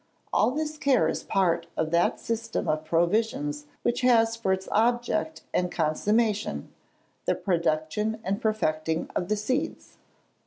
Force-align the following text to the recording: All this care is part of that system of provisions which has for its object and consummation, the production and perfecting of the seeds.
All 0.33 0.49
this 0.49 0.79
care 0.79 1.07
is 1.07 1.21
part 1.21 1.67
of 1.77 1.91
that 1.91 2.19
system 2.19 2.67
of 2.67 2.83
provisions 2.83 3.67
which 3.83 4.01
has 4.01 4.35
for 4.35 4.51
its 4.51 4.67
object 4.71 5.43
and 5.53 5.71
consummation, 5.71 6.73
the 7.25 7.35
production 7.35 8.19
and 8.23 8.41
perfecting 8.41 9.11
of 9.15 9.27
the 9.29 9.35
seeds. 9.37 9.97